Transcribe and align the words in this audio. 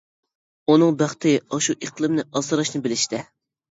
ئۇنىڭ 0.71 0.95
بەختى 1.03 1.35
ئاشۇ 1.43 1.79
ئىقلىمنى 1.79 2.29
ئاسراشنى 2.31 2.87
بىلىشتە. 2.91 3.27